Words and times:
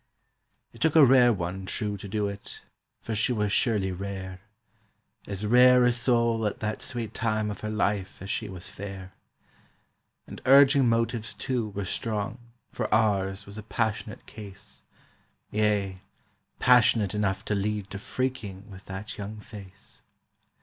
It 0.73 0.81
took 0.81 0.95
a 0.95 1.05
rare 1.05 1.31
one, 1.31 1.67
true, 1.67 1.95
to 1.97 2.07
do 2.07 2.27
it; 2.27 2.63
for 3.01 3.13
she 3.13 3.31
was 3.31 3.51
surely 3.51 3.91
rare— 3.91 4.41
As 5.27 5.45
rare 5.45 5.83
a 5.83 5.93
soul 5.93 6.47
at 6.47 6.59
that 6.59 6.81
sweet 6.81 7.13
time 7.13 7.51
of 7.51 7.59
her 7.59 7.69
life 7.69 8.19
as 8.19 8.27
she 8.31 8.49
was 8.49 8.67
fair. 8.67 9.13
And 10.25 10.41
urging 10.47 10.89
motives, 10.89 11.35
too, 11.35 11.69
were 11.69 11.85
strong, 11.85 12.39
for 12.71 12.91
ours 12.91 13.45
was 13.45 13.59
a 13.59 13.61
passionate 13.61 14.25
case, 14.25 14.81
Yea, 15.51 16.01
passionate 16.57 17.13
enough 17.13 17.45
to 17.45 17.53
lead 17.53 17.91
to 17.91 17.99
freaking 17.99 18.65
with 18.71 18.85
that 18.85 19.19
young 19.19 19.39
face. 19.39 20.01